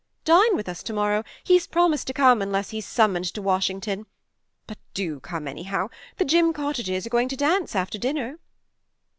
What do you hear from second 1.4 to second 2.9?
he's promised to come unless he's